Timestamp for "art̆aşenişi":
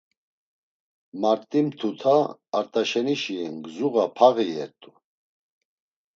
2.57-3.37